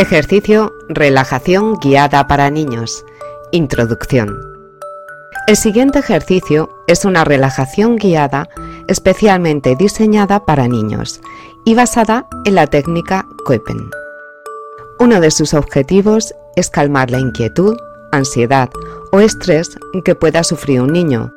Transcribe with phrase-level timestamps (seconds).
[0.00, 3.04] Ejercicio Relajación guiada para niños.
[3.52, 4.40] Introducción.
[5.46, 8.48] El siguiente ejercicio es una relajación guiada
[8.88, 11.20] especialmente diseñada para niños
[11.66, 13.90] y basada en la técnica Koeppen.
[15.00, 17.76] Uno de sus objetivos es calmar la inquietud,
[18.10, 18.70] ansiedad
[19.12, 21.30] o estrés que pueda sufrir un niño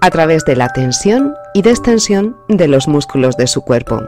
[0.00, 4.00] a través de la tensión y destensión de los músculos de su cuerpo.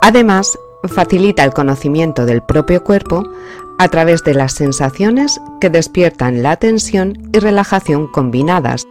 [0.00, 3.22] Además, facilita el conocimiento del propio cuerpo
[3.78, 8.86] a través de las sensaciones que despiertan la tensión y relajación combinadas.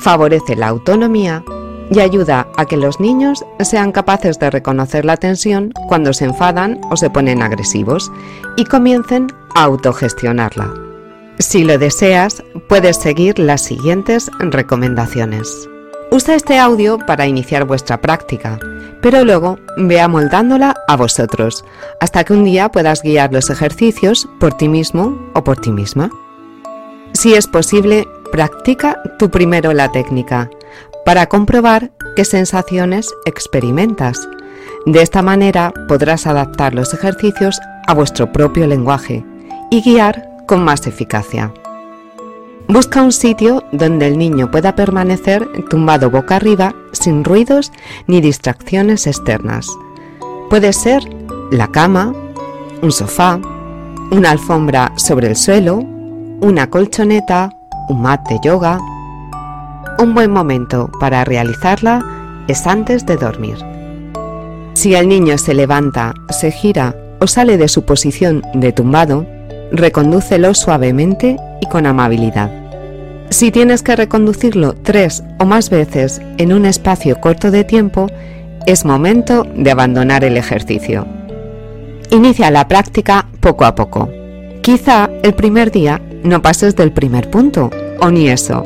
[0.00, 1.44] Favorece la autonomía
[1.90, 6.80] y ayuda a que los niños sean capaces de reconocer la tensión cuando se enfadan
[6.90, 8.10] o se ponen agresivos
[8.56, 10.72] y comiencen a autogestionarla.
[11.38, 15.68] Si lo deseas, puedes seguir las siguientes recomendaciones.
[16.10, 18.58] Usa este audio para iniciar vuestra práctica,
[19.04, 21.62] pero luego ve amoldándola a vosotros,
[22.00, 26.08] hasta que un día puedas guiar los ejercicios por ti mismo o por ti misma.
[27.12, 30.48] Si es posible, practica tú primero la técnica,
[31.04, 34.26] para comprobar qué sensaciones experimentas.
[34.86, 39.22] De esta manera podrás adaptar los ejercicios a vuestro propio lenguaje
[39.70, 41.52] y guiar con más eficacia.
[42.68, 47.70] Busca un sitio donde el niño pueda permanecer tumbado boca arriba sin ruidos
[48.06, 49.68] ni distracciones externas.
[50.48, 51.02] Puede ser
[51.50, 52.14] la cama,
[52.80, 53.38] un sofá,
[54.10, 55.76] una alfombra sobre el suelo,
[56.40, 57.50] una colchoneta,
[57.90, 58.78] un mat de yoga.
[59.98, 62.02] Un buen momento para realizarla
[62.48, 63.58] es antes de dormir.
[64.72, 69.26] Si el niño se levanta, se gira o sale de su posición de tumbado,
[69.70, 72.50] recondúcelo suavemente con amabilidad.
[73.30, 78.06] Si tienes que reconducirlo tres o más veces en un espacio corto de tiempo,
[78.66, 81.06] es momento de abandonar el ejercicio.
[82.10, 84.08] Inicia la práctica poco a poco.
[84.62, 88.64] Quizá el primer día no pases del primer punto, o ni eso.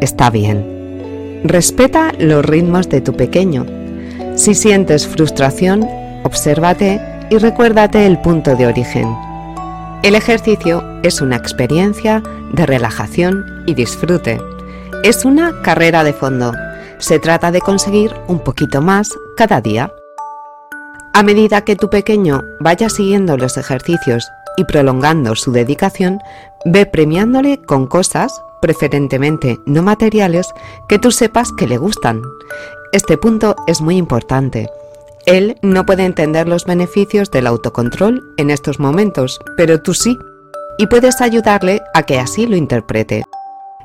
[0.00, 1.42] Está bien.
[1.44, 3.64] Respeta los ritmos de tu pequeño.
[4.34, 5.88] Si sientes frustración,
[6.24, 7.00] obsérvate
[7.30, 9.08] y recuérdate el punto de origen.
[10.04, 12.22] El ejercicio es una experiencia
[12.52, 14.38] de relajación y disfrute.
[15.02, 16.52] Es una carrera de fondo.
[16.98, 19.90] Se trata de conseguir un poquito más cada día.
[21.14, 24.28] A medida que tu pequeño vaya siguiendo los ejercicios
[24.58, 26.18] y prolongando su dedicación,
[26.66, 30.52] ve premiándole con cosas, preferentemente no materiales,
[30.86, 32.20] que tú sepas que le gustan.
[32.92, 34.68] Este punto es muy importante
[35.26, 40.18] él no puede entender los beneficios del autocontrol en estos momentos, pero tú sí,
[40.78, 43.24] y puedes ayudarle a que así lo interprete.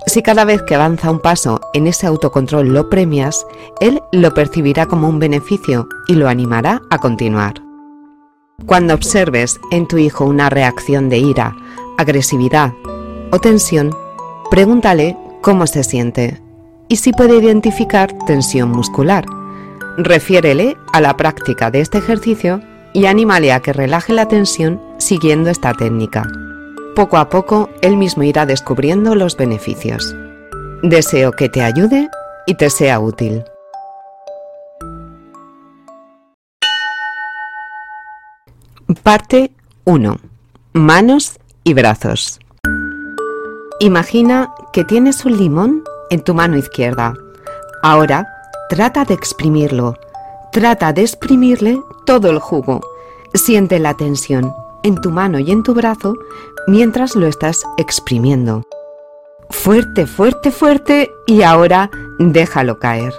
[0.05, 3.45] Si cada vez que avanza un paso en ese autocontrol lo premias,
[3.79, 7.55] él lo percibirá como un beneficio y lo animará a continuar.
[8.65, 11.55] Cuando observes en tu hijo una reacción de ira,
[11.97, 12.73] agresividad
[13.31, 13.95] o tensión,
[14.49, 16.41] pregúntale cómo se siente
[16.89, 19.25] y si puede identificar tensión muscular
[20.01, 22.61] Refiérele a la práctica de este ejercicio
[22.93, 26.25] y anímale a que relaje la tensión siguiendo esta técnica.
[26.95, 30.15] Poco a poco, él mismo irá descubriendo los beneficios.
[30.83, 32.07] Deseo que te ayude
[32.47, 33.43] y te sea útil.
[39.03, 39.51] Parte
[39.83, 40.17] 1.
[40.71, 42.39] Manos y brazos.
[43.81, 47.15] Imagina que tienes un limón en tu mano izquierda.
[47.83, 48.38] Ahora
[48.69, 49.95] Trata de exprimirlo.
[50.51, 52.81] Trata de exprimirle todo el jugo.
[53.33, 54.53] Siente la tensión
[54.83, 56.13] en tu mano y en tu brazo
[56.67, 58.61] mientras lo estás exprimiendo.
[59.49, 63.11] Fuerte, fuerte, fuerte y ahora déjalo caer.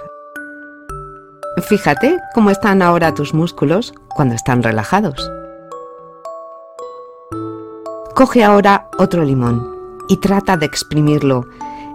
[1.67, 5.29] Fíjate cómo están ahora tus músculos cuando están relajados.
[8.15, 9.69] Coge ahora otro limón
[10.07, 11.45] y trata de exprimirlo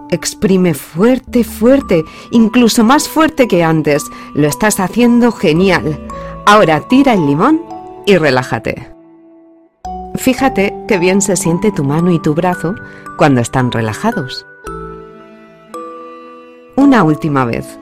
[0.09, 4.05] Exprime fuerte, fuerte, incluso más fuerte que antes.
[4.33, 5.99] Lo estás haciendo genial.
[6.45, 7.61] Ahora tira el limón
[8.05, 8.89] y relájate.
[10.15, 12.73] Fíjate qué bien se siente tu mano y tu brazo
[13.17, 14.45] cuando están relajados.
[16.75, 17.77] Una última vez.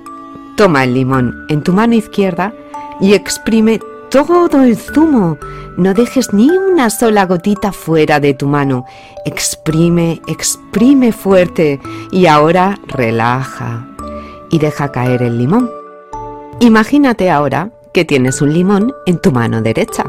[0.57, 2.53] Toma el limón en tu mano izquierda
[2.99, 3.79] y exprime
[4.09, 5.37] todo el zumo.
[5.77, 8.85] No dejes ni una sola gotita fuera de tu mano.
[9.25, 11.81] Exprime, exprime fuerte
[12.11, 13.85] y ahora relaja
[14.49, 15.69] y deja caer el limón.
[16.61, 20.05] Imagínate ahora que tienes un limón en tu mano derecha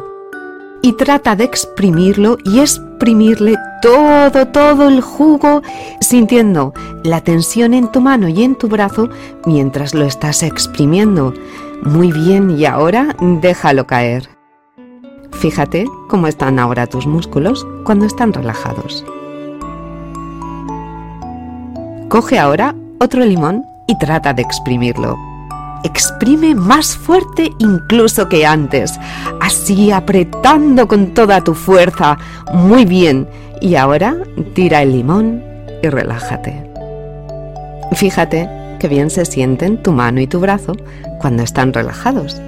[0.83, 5.63] y trata de exprimirlo y exprimirle todo, todo el jugo,
[6.01, 6.73] sintiendo
[7.03, 9.09] la tensión en tu mano y en tu brazo
[9.47, 11.35] mientras lo estás exprimiendo.
[11.83, 14.36] Muy bien, y ahora déjalo caer.
[15.41, 19.05] Fíjate cómo están ahora tus músculos cuando están relajados.
[22.09, 25.17] Coge ahora otro limón y trata de exprimirlo.
[25.85, 28.99] Exprime más fuerte incluso que antes,
[29.41, 32.17] así apretando con toda tu fuerza.
[32.55, 33.29] Muy bien.
[33.61, 34.17] Y ahora
[34.55, 35.43] tira el limón
[35.83, 36.71] y relájate.
[37.93, 38.49] Fíjate
[38.79, 40.75] que bien se sienten tu mano y tu brazo
[41.21, 42.41] cuando están relajados.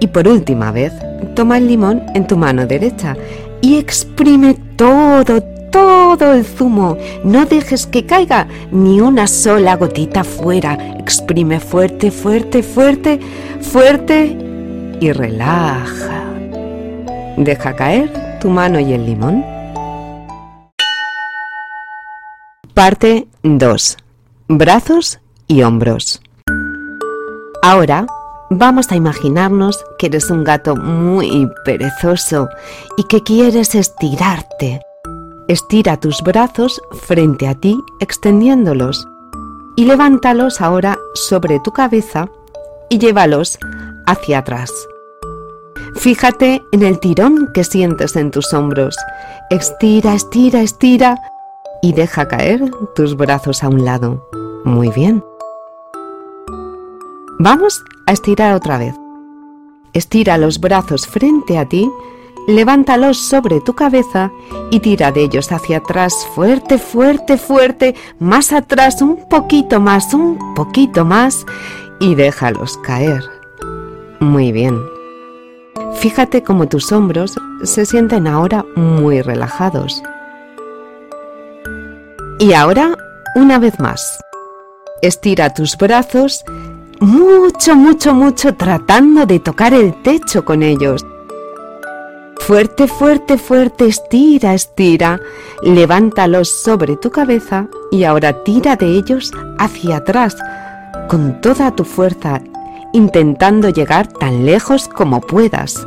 [0.00, 0.92] Y por última vez,
[1.34, 3.16] toma el limón en tu mano derecha
[3.60, 6.96] y exprime todo, todo el zumo.
[7.24, 10.74] No dejes que caiga ni una sola gotita fuera.
[10.98, 13.20] Exprime fuerte, fuerte, fuerte,
[13.60, 14.36] fuerte
[15.00, 16.24] y relaja.
[17.36, 19.44] Deja caer tu mano y el limón.
[22.74, 23.96] Parte 2.
[24.48, 26.20] Brazos y hombros.
[27.62, 28.06] Ahora
[28.50, 32.48] vamos a imaginarnos que eres un gato muy perezoso
[32.96, 34.80] y que quieres estirarte.
[35.48, 39.06] Estira tus brazos frente a ti extendiéndolos
[39.76, 42.28] y levántalos ahora sobre tu cabeza
[42.88, 43.58] y llévalos
[44.06, 44.72] hacia atrás.
[45.96, 48.96] Fíjate en el tirón que sientes en tus hombros.
[49.50, 51.16] Estira, estira, estira
[51.82, 54.26] y deja caer tus brazos a un lado.
[54.64, 55.22] Muy bien.
[57.38, 58.94] Vamos a estirar otra vez.
[59.92, 61.90] Estira los brazos frente a ti
[62.46, 64.30] levántalos sobre tu cabeza
[64.70, 70.54] y tira de ellos hacia atrás fuerte, fuerte, fuerte, más atrás, un poquito más, un
[70.54, 71.46] poquito más
[72.00, 73.22] y déjalos caer.
[74.20, 74.78] Muy bien.
[75.94, 80.02] Fíjate cómo tus hombros se sienten ahora muy relajados.
[82.38, 82.96] Y ahora,
[83.36, 84.20] una vez más,
[85.02, 86.44] estira tus brazos
[87.00, 91.04] mucho, mucho, mucho tratando de tocar el techo con ellos.
[92.38, 95.18] Fuerte, fuerte, fuerte, estira, estira.
[95.62, 100.36] Levántalos sobre tu cabeza y ahora tira de ellos hacia atrás
[101.08, 102.42] con toda tu fuerza,
[102.92, 105.86] intentando llegar tan lejos como puedas.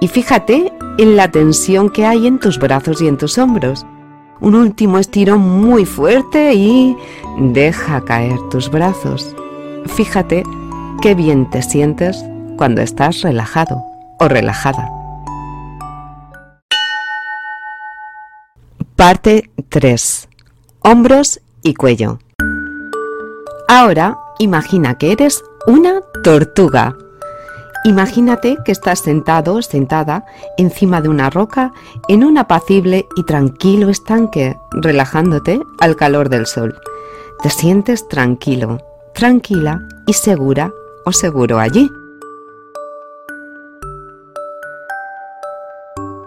[0.00, 3.86] Y fíjate en la tensión que hay en tus brazos y en tus hombros.
[4.40, 6.96] Un último estirón muy fuerte y
[7.38, 9.34] deja caer tus brazos.
[9.86, 10.44] Fíjate
[11.00, 12.24] qué bien te sientes
[12.56, 13.84] cuando estás relajado
[14.18, 14.90] o relajada.
[18.96, 20.28] Parte 3.
[20.80, 22.18] Hombros y cuello.
[23.68, 26.96] Ahora imagina que eres una tortuga.
[27.84, 30.24] Imagínate que estás sentado o sentada
[30.56, 31.72] encima de una roca
[32.08, 36.74] en un apacible y tranquilo estanque, relajándote al calor del sol.
[37.40, 38.80] Te sientes tranquilo,
[39.18, 40.72] tranquila y segura
[41.04, 41.90] o seguro allí.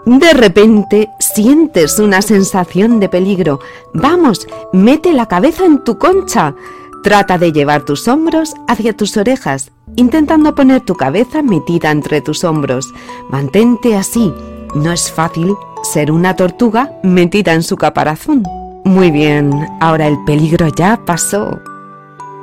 [0.05, 3.61] De repente sientes una sensación de peligro.
[3.93, 6.53] Vamos, mete la cabeza en tu concha.
[7.01, 12.43] Trata de llevar tus hombros hacia tus orejas, intentando poner tu cabeza metida entre tus
[12.43, 12.93] hombros.
[13.29, 14.33] Mantente así.
[14.75, 18.43] No es fácil ser una tortuga metida en su caparazón.
[18.83, 21.57] Muy bien, ahora el peligro ya pasó.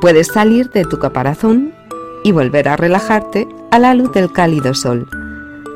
[0.00, 1.72] Puedes salir de tu caparazón
[2.22, 5.08] y volver a relajarte a la luz del cálido sol.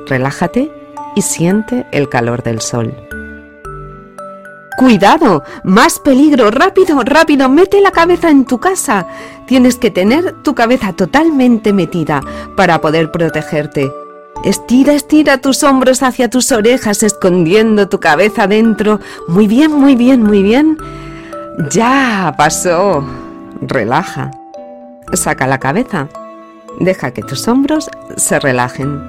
[0.07, 0.71] Relájate
[1.17, 2.95] y siente el calor del sol.
[4.79, 5.43] ¡Cuidado!
[5.65, 6.51] ¡Más peligro!
[6.51, 7.49] ¡Rápido, rápido!
[7.49, 9.07] ¡Mete la cabeza en tu casa!
[9.47, 12.21] Tienes que tener tu cabeza totalmente metida
[12.57, 13.93] para poder protegerte.
[14.45, 18.99] Estira, estira tus hombros hacia tus orejas, escondiendo tu cabeza dentro.
[19.29, 20.79] Muy bien, muy bien, muy bien.
[21.71, 23.05] Ya pasó.
[23.63, 24.33] Relaja.
[25.13, 26.09] Saca la cabeza.
[26.81, 29.01] Deja que tus hombros se relajen.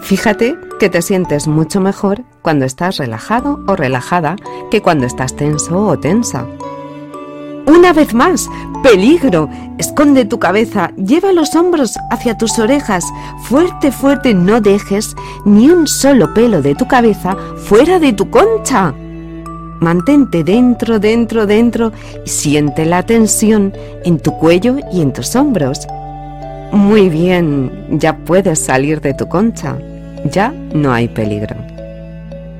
[0.00, 4.36] Fíjate que te sientes mucho mejor cuando estás relajado o relajada
[4.70, 6.46] que cuando estás tenso o tensa.
[7.66, 8.48] Una vez más,
[8.82, 9.50] peligro.
[9.76, 13.04] Esconde tu cabeza, lleva los hombros hacia tus orejas.
[13.42, 15.14] Fuerte, fuerte, no dejes
[15.44, 18.94] ni un solo pelo de tu cabeza fuera de tu concha.
[19.80, 21.92] Mantente dentro, dentro, dentro
[22.24, 23.72] y siente la tensión
[24.04, 25.86] en tu cuello y en tus hombros.
[26.72, 29.76] Muy bien, ya puedes salir de tu concha
[30.30, 31.56] ya no hay peligro.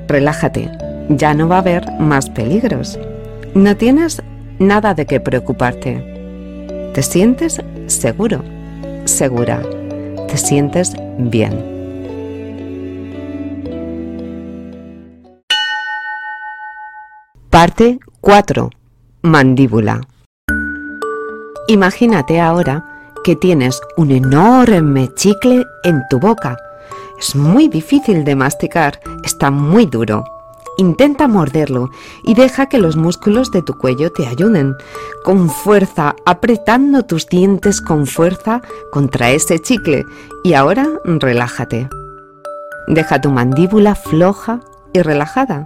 [0.07, 0.69] Relájate,
[1.09, 2.99] ya no va a haber más peligros.
[3.53, 4.21] No tienes
[4.59, 6.91] nada de qué preocuparte.
[6.93, 8.43] Te sientes seguro,
[9.05, 9.61] segura,
[10.27, 11.76] te sientes bien.
[17.67, 18.69] Parte 4.
[19.23, 19.99] Mandíbula.
[21.67, 26.55] Imagínate ahora que tienes un enorme chicle en tu boca
[27.19, 30.23] Es muy difícil de masticar, está muy duro.
[30.77, 31.89] Intenta morderlo
[32.23, 34.73] y deja que los músculos de tu cuello te ayuden.
[35.25, 38.61] Con fuerza, apretando tus dientes con fuerza
[38.93, 40.05] contra ese chicle.
[40.41, 41.89] Y ahora relájate.
[42.87, 44.61] Deja tu mandíbula floja
[44.93, 45.65] y relajada.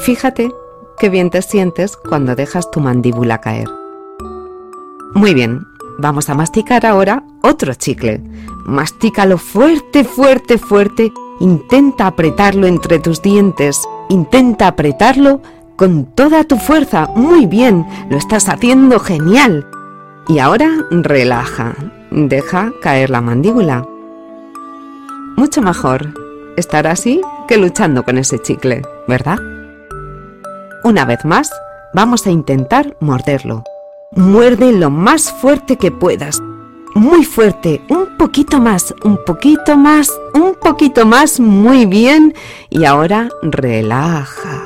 [0.00, 0.50] Fíjate
[0.98, 3.68] qué bien te sientes cuando dejas tu mandíbula caer.
[5.14, 5.66] Muy bien,
[5.98, 8.20] vamos a masticar ahora otro chicle.
[8.64, 11.12] Mastícalo fuerte, fuerte, fuerte.
[11.40, 15.42] Intenta apretarlo entre tus dientes Intenta apretarlo
[15.76, 17.08] con toda tu fuerza.
[17.14, 19.66] Muy bien, lo estás haciendo genial.
[20.28, 21.74] Y ahora relaja.
[22.10, 23.86] Deja caer la mandíbula.
[25.36, 26.14] Mucho mejor
[26.56, 29.38] estar así que luchando con ese chicle, ¿verdad?
[30.84, 31.50] Una vez más,
[31.92, 33.64] vamos a intentar morderlo.
[34.12, 36.40] Muerde lo más fuerte que puedas.
[36.94, 42.34] Muy fuerte, un poquito más, un poquito más, un poquito más, muy bien.
[42.70, 44.62] Y ahora relaja.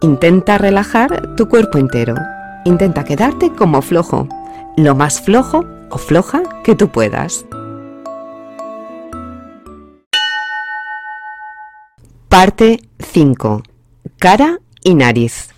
[0.00, 2.16] Intenta relajar tu cuerpo entero.
[2.64, 4.28] Intenta quedarte como flojo,
[4.76, 7.46] lo más flojo o floja que tú puedas.
[12.28, 13.62] Parte 5.
[14.18, 15.48] Cara y nariz.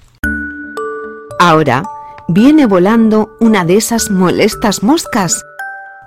[1.38, 1.82] Ahora
[2.28, 5.44] viene volando una de esas molestas moscas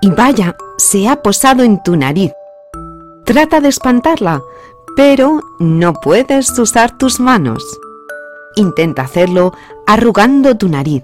[0.01, 2.31] y vaya, se ha posado en tu nariz.
[3.25, 4.41] Trata de espantarla,
[4.95, 7.63] pero no puedes usar tus manos.
[8.55, 9.53] Intenta hacerlo
[9.85, 11.03] arrugando tu nariz.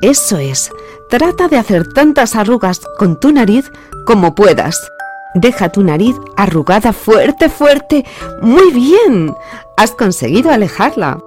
[0.00, 0.70] Eso es,
[1.10, 3.70] trata de hacer tantas arrugas con tu nariz
[4.06, 4.90] como puedas.
[5.34, 8.04] Deja tu nariz arrugada fuerte, fuerte.
[8.42, 9.34] Muy bien.
[9.76, 11.18] Has conseguido alejarla.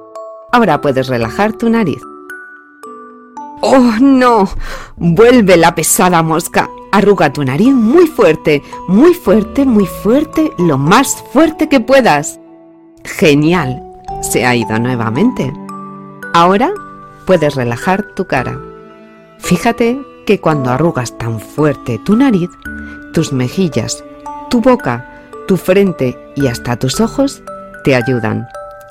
[0.54, 2.00] Ahora puedes relajar tu nariz.
[3.62, 4.48] ¡Oh, no!
[4.98, 6.70] Vuelve la pesada mosca.
[6.92, 12.40] Arruga tu nariz muy fuerte, muy fuerte, muy fuerte, lo más fuerte que puedas.
[13.04, 13.82] Genial.
[14.22, 15.52] Se ha ido nuevamente.
[16.36, 16.72] Ahora
[17.26, 18.56] puedes relajar tu cara.
[19.40, 22.52] Fíjate que cuando arrugas tan fuerte tu nariz,
[23.12, 24.04] tus mejillas,
[24.52, 27.42] tu boca, tu frente y hasta tus ojos
[27.84, 28.48] te ayudan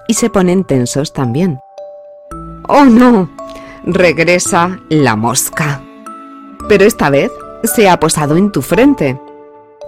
[0.09, 1.59] y se ponen tensos también.
[2.68, 3.28] ¡Oh no!
[3.85, 5.82] regresa la mosca.
[6.68, 7.30] Pero esta vez
[7.64, 9.18] se ha posado en tu frente.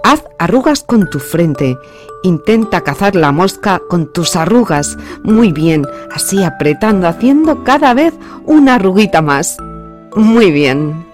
[0.03, 1.77] Haz arrugas con tu frente.
[2.23, 4.97] Intenta cazar la mosca con tus arrugas.
[5.23, 8.13] Muy bien, así apretando, haciendo cada vez
[8.45, 9.57] una arruguita más.
[10.15, 11.05] Muy bien.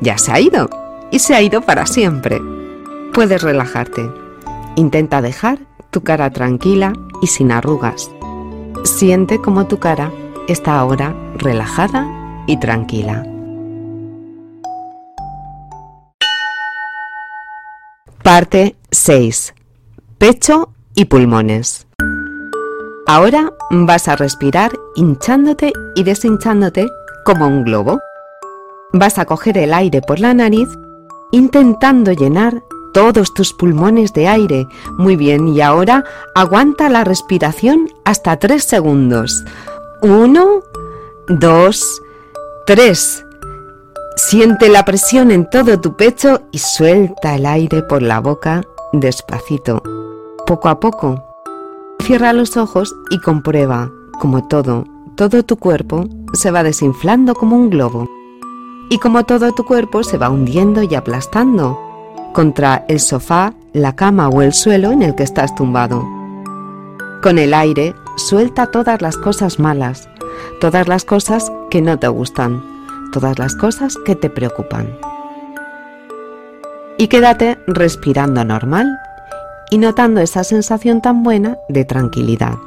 [0.00, 0.68] Ya se ha ido.
[1.12, 2.40] Y se ha ido para siempre.
[3.12, 4.10] Puedes relajarte.
[4.76, 5.58] Intenta dejar
[5.90, 8.10] tu cara tranquila y sin arrugas.
[8.84, 10.12] Siente como tu cara
[10.48, 12.08] está ahora relajada
[12.46, 13.24] y tranquila.
[18.22, 19.54] Parte 6.
[20.18, 21.86] Pecho y pulmones.
[23.06, 26.86] Ahora vas a respirar hinchándote y deshinchándote
[27.24, 27.98] como un globo.
[28.92, 30.68] Vas a coger el aire por la nariz
[31.32, 34.66] intentando llenar todos tus pulmones de aire.
[34.98, 36.04] Muy bien, y ahora
[36.34, 39.44] aguanta la respiración hasta 3 segundos.
[40.02, 40.62] 1,
[41.28, 42.02] 2,
[42.66, 43.24] 3.
[44.16, 49.82] Siente la presión en todo tu pecho y suelta el aire por la boca despacito,
[50.46, 51.24] poco a poco.
[52.02, 54.84] Cierra los ojos y comprueba como todo,
[55.16, 58.08] todo tu cuerpo se va desinflando como un globo.
[58.90, 61.78] Y como todo tu cuerpo se va hundiendo y aplastando
[62.32, 66.04] contra el sofá, la cama o el suelo en el que estás tumbado.
[67.22, 70.08] Con el aire suelta todas las cosas malas,
[70.60, 72.62] todas las cosas que no te gustan,
[73.12, 74.96] todas las cosas que te preocupan.
[76.98, 78.98] Y quédate respirando normal
[79.70, 82.58] y notando esa sensación tan buena de tranquilidad,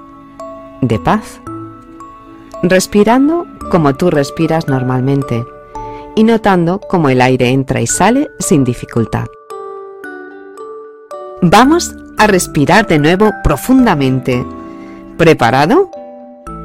[0.81, 1.41] de paz.
[2.63, 5.43] Respirando como tú respiras normalmente
[6.15, 9.25] y notando cómo el aire entra y sale sin dificultad.
[11.45, 14.45] Vamos a respirar de nuevo profundamente.
[15.17, 15.91] ¿Preparado?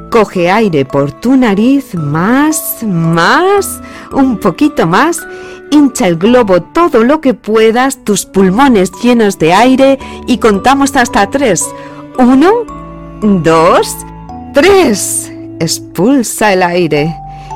[0.09, 3.81] Coge aire por tu nariz, más, más,
[4.13, 5.27] un poquito más.
[5.69, 11.29] Hincha el globo todo lo que puedas, tus pulmones llenos de aire y contamos hasta
[11.29, 11.69] tres.
[12.17, 12.49] Uno,
[13.21, 13.97] dos,
[14.53, 15.29] tres.
[15.59, 17.13] Expulsa el aire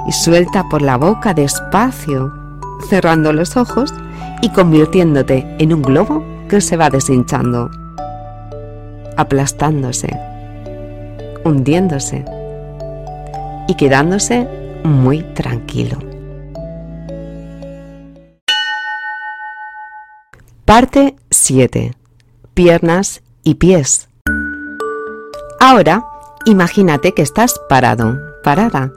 [0.09, 2.33] y suelta por la boca despacio,
[2.89, 3.93] cerrando los ojos
[4.41, 7.69] y convirtiéndote en un globo se va deshinchando,
[9.17, 10.17] aplastándose,
[11.43, 12.25] hundiéndose
[13.67, 14.47] y quedándose
[14.83, 15.97] muy tranquilo.
[20.65, 21.93] Parte 7.
[22.53, 24.09] piernas y pies.
[25.59, 26.05] Ahora,
[26.45, 28.91] imagínate que estás parado, parada,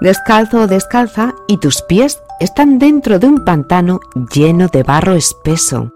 [0.00, 4.00] descalzo o descalza y tus pies están dentro de un pantano
[4.34, 5.95] lleno de barro espeso.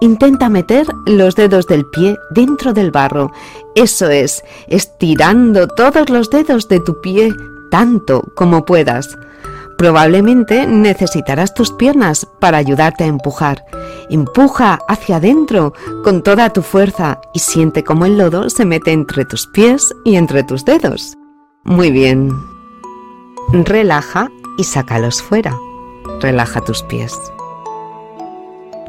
[0.00, 3.32] Intenta meter los dedos del pie dentro del barro.
[3.74, 7.32] Eso es, estirando todos los dedos de tu pie
[7.70, 9.18] tanto como puedas.
[9.76, 13.64] Probablemente necesitarás tus piernas para ayudarte a empujar.
[14.10, 19.24] Empuja hacia adentro con toda tu fuerza y siente cómo el lodo se mete entre
[19.24, 21.14] tus pies y entre tus dedos.
[21.64, 22.32] Muy bien.
[23.52, 25.56] Relaja y sácalos fuera.
[26.20, 27.14] Relaja tus pies.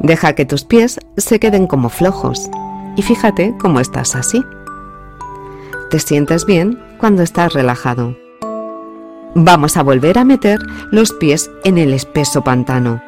[0.00, 2.50] Deja que tus pies se queden como flojos
[2.96, 4.42] y fíjate cómo estás así.
[5.90, 8.16] Te sientes bien cuando estás relajado.
[9.34, 10.58] Vamos a volver a meter
[10.90, 13.02] los pies en el espeso pantano.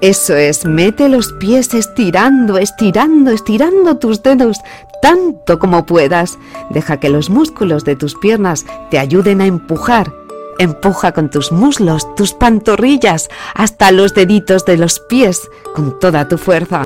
[0.00, 4.60] Eso es, mete los pies estirando, estirando, estirando tus dedos
[5.00, 6.38] tanto como puedas.
[6.70, 10.12] Deja que los músculos de tus piernas te ayuden a empujar.
[10.58, 16.38] Empuja con tus muslos, tus pantorrillas, hasta los deditos de los pies, con toda tu
[16.38, 16.84] fuerza.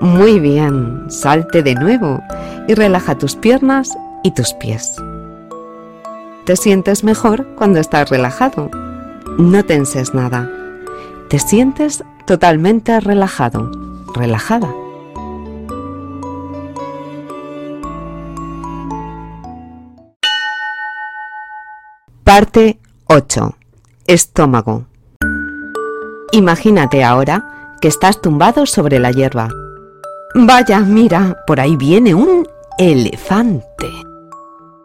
[0.00, 2.20] Muy bien, salte de nuevo
[2.66, 4.96] y relaja tus piernas y tus pies.
[6.44, 8.70] Te sientes mejor cuando estás relajado.
[9.38, 10.50] No tenses nada.
[11.28, 13.70] Te sientes totalmente relajado,
[14.14, 14.68] relajada.
[22.30, 23.56] Parte 8.
[24.06, 24.84] Estómago.
[26.30, 29.48] Imagínate ahora que estás tumbado sobre la hierba.
[30.36, 32.46] Vaya, mira, por ahí viene un
[32.78, 33.90] elefante.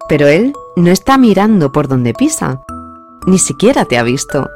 [0.10, 2.64] Pero él no está mirando por donde pisa.
[3.28, 4.50] Ni siquiera te ha visto.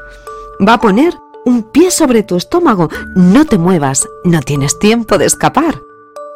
[0.67, 1.13] Va a poner
[1.46, 2.89] un pie sobre tu estómago.
[3.15, 5.79] No te muevas, no tienes tiempo de escapar.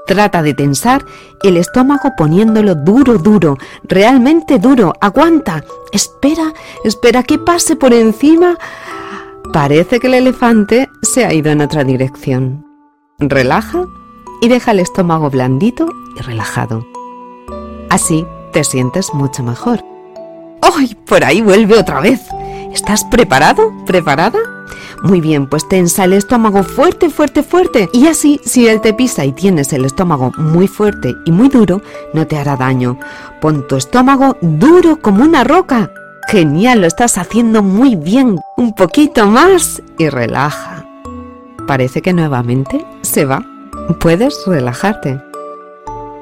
[0.06, 1.06] Trata de tensar
[1.44, 4.94] el estómago poniéndolo duro, duro, realmente duro.
[5.00, 5.64] Aguanta.
[5.94, 6.54] Espera,
[6.84, 8.58] espera que pase por encima.
[9.54, 12.66] Parece que el elefante se ha ido en otra dirección.
[13.20, 13.86] Relaja
[14.42, 16.86] y deja el estómago blandito y relajado.
[17.90, 19.84] Así te sientes mucho mejor.
[20.62, 20.96] ¡Ay!
[21.06, 22.22] Por ahí vuelve otra vez.
[22.74, 23.72] ¿Estás preparado?
[23.86, 24.40] ¿Preparada?
[25.02, 27.90] Muy bien, pues tensa el estómago fuerte, fuerte, fuerte.
[27.94, 31.82] Y así, si él te pisa y tienes el estómago muy fuerte y muy duro,
[32.14, 32.98] no te hará daño.
[33.42, 35.92] Pon tu estómago duro como una roca.
[36.30, 38.40] Genial, lo estás haciendo muy bien.
[38.58, 40.86] Un poquito más y relaja.
[41.68, 43.46] Parece que nuevamente se va.
[44.00, 45.20] Puedes relajarte.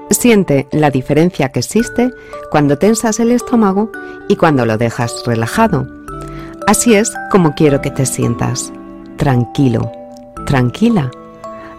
[0.09, 2.11] Siente la diferencia que existe
[2.49, 3.91] cuando tensas el estómago
[4.27, 5.87] y cuando lo dejas relajado.
[6.67, 8.71] Así es como quiero que te sientas.
[9.17, 9.91] Tranquilo,
[10.45, 11.11] tranquila,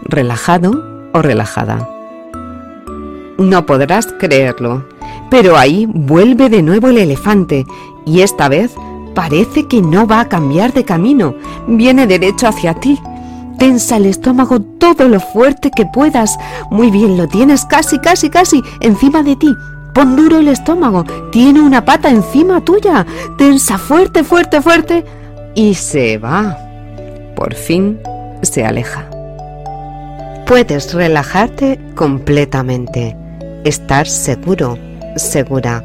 [0.03, 1.89] relajado o relajada.
[3.37, 4.85] No podrás creerlo,
[5.29, 7.65] pero ahí vuelve de nuevo el elefante
[8.05, 8.75] y esta vez
[9.15, 11.35] parece que no va a cambiar de camino,
[11.67, 12.99] viene derecho hacia ti
[13.63, 16.37] Tensa el estómago todo lo fuerte que puedas.
[16.69, 19.55] Muy bien, lo tienes casi, casi, casi encima de ti.
[19.93, 21.03] Pon duro el estómago.
[21.31, 23.05] Tiene una pata encima tuya.
[23.37, 25.05] Tensa fuerte, fuerte, fuerte.
[25.55, 26.57] Y se va.
[27.35, 27.99] Por fin
[28.41, 29.09] se aleja.
[30.47, 33.15] Puedes relajarte completamente.
[33.63, 34.77] Estar seguro,
[35.15, 35.83] segura.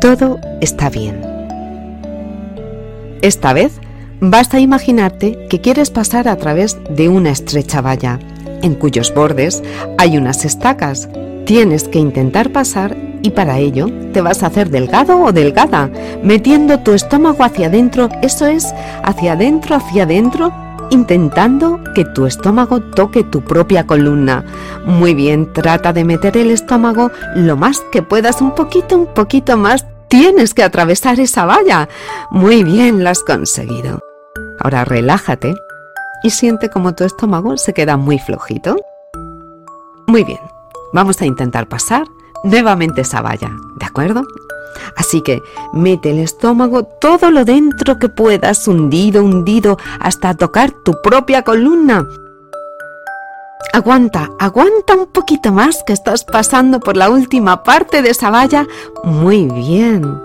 [0.00, 1.20] Todo está bien.
[3.22, 3.80] Esta vez
[4.22, 8.18] Basta imaginarte que quieres pasar a través de una estrecha valla,
[8.60, 9.62] en cuyos bordes
[9.96, 11.08] hay unas estacas.
[11.50, 15.90] Tienes que intentar pasar y para ello te vas a hacer delgado o delgada,
[16.22, 20.52] metiendo tu estómago hacia adentro, eso es, hacia adentro, hacia adentro,
[20.90, 24.44] intentando que tu estómago toque tu propia columna.
[24.84, 29.56] Muy bien, trata de meter el estómago lo más que puedas, un poquito, un poquito
[29.56, 29.84] más.
[30.06, 31.88] Tienes que atravesar esa valla.
[32.30, 33.98] Muy bien, lo has conseguido.
[34.60, 35.56] Ahora relájate
[36.22, 38.76] y siente como tu estómago se queda muy flojito.
[40.06, 40.38] Muy bien,
[40.92, 42.06] vamos a intentar pasar
[42.44, 44.24] nuevamente esa valla, ¿de acuerdo?
[44.96, 50.94] Así que mete el estómago todo lo dentro que puedas, hundido, hundido, hasta tocar tu
[51.02, 52.06] propia columna.
[53.72, 58.66] Aguanta, aguanta un poquito más que estás pasando por la última parte de esa valla.
[59.04, 60.20] Muy bien.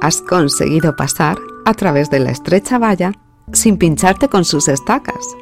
[0.00, 3.12] Has conseguido pasar a través de la estrecha valla
[3.52, 5.36] sin pincharte con sus estacas.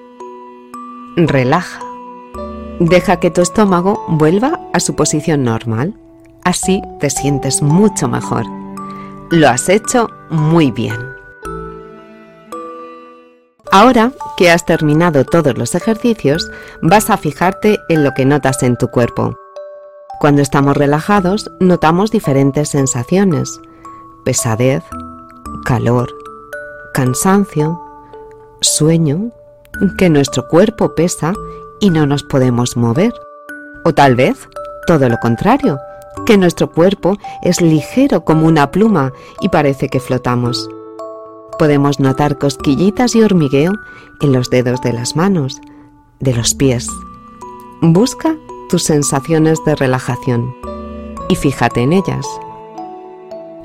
[1.16, 1.93] Relaja.
[2.80, 5.94] Deja que tu estómago vuelva a su posición normal.
[6.44, 8.44] Así te sientes mucho mejor.
[9.30, 10.96] Lo has hecho muy bien.
[13.70, 16.50] Ahora que has terminado todos los ejercicios,
[16.82, 19.36] vas a fijarte en lo que notas en tu cuerpo.
[20.20, 23.60] Cuando estamos relajados, notamos diferentes sensaciones.
[24.24, 24.82] Pesadez,
[25.64, 26.08] calor,
[26.92, 27.80] cansancio,
[28.60, 29.30] sueño,
[29.98, 31.34] que nuestro cuerpo pesa
[31.80, 33.12] y no nos podemos mover.
[33.84, 34.48] O tal vez
[34.86, 35.78] todo lo contrario,
[36.26, 40.68] que nuestro cuerpo es ligero como una pluma y parece que flotamos.
[41.58, 43.72] Podemos notar cosquillitas y hormigueo
[44.20, 45.60] en los dedos de las manos,
[46.20, 46.88] de los pies.
[47.80, 48.36] Busca
[48.68, 50.54] tus sensaciones de relajación
[51.28, 52.26] y fíjate en ellas.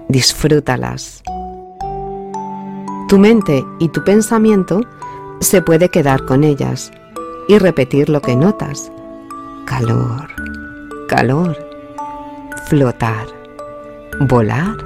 [0.07, 1.23] Disfrútalas.
[3.07, 4.81] Tu mente y tu pensamiento
[5.39, 6.91] se puede quedar con ellas
[7.49, 8.89] y repetir lo que notas.
[9.65, 10.29] Calor,
[11.09, 11.57] calor,
[12.69, 13.27] flotar,
[14.21, 14.77] volar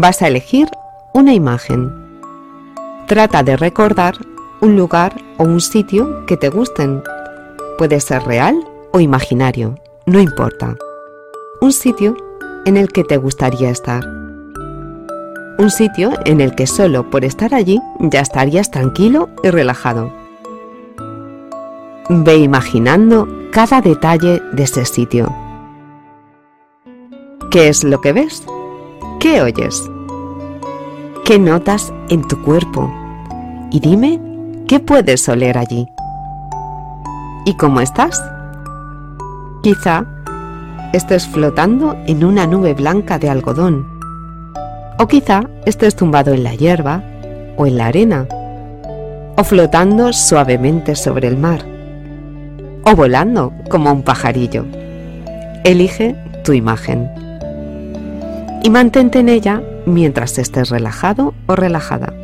[0.00, 0.68] vas a elegir
[1.12, 1.92] una imagen.
[3.06, 4.14] Trata de recordar
[4.60, 7.02] un lugar o un sitio que te gusten.
[7.78, 8.56] Puede ser real
[8.92, 10.76] o imaginario, no importa.
[11.60, 12.16] Un sitio
[12.64, 14.23] en el que te gustaría estar.
[15.56, 20.12] Un sitio en el que solo por estar allí ya estarías tranquilo y relajado.
[22.08, 25.32] Ve imaginando cada detalle de ese sitio.
[27.52, 28.42] ¿Qué es lo que ves?
[29.20, 29.88] ¿Qué oyes?
[31.24, 32.92] ¿Qué notas en tu cuerpo?
[33.70, 34.20] Y dime,
[34.66, 35.86] ¿qué puedes oler allí?
[37.46, 38.20] ¿Y cómo estás?
[39.62, 40.04] Quizá
[40.92, 43.93] estés flotando en una nube blanca de algodón.
[44.98, 47.02] O quizá estés tumbado en la hierba
[47.56, 48.26] o en la arena.
[49.36, 51.60] O flotando suavemente sobre el mar.
[52.84, 54.64] O volando como un pajarillo.
[55.64, 57.10] Elige tu imagen
[58.64, 62.14] y mantente en ella mientras estés relajado o relajada.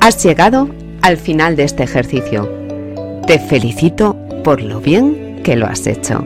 [0.00, 0.68] Has llegado
[1.02, 2.50] al final de este ejercicio.
[3.26, 6.24] Te felicito por lo bien que lo has hecho.